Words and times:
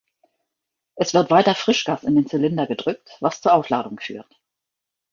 Es 0.95 1.13
wird 1.13 1.29
weiter 1.29 1.53
Frischgas 1.53 2.03
in 2.03 2.15
den 2.15 2.25
Zylinder 2.25 2.65
gedrückt, 2.65 3.17
was 3.19 3.39
zur 3.39 3.53
Aufladung 3.53 3.99
führt. 3.99 4.41